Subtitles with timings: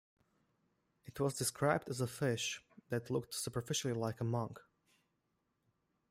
[1.05, 4.59] It was described as a "fish" that looked superficially like a monk.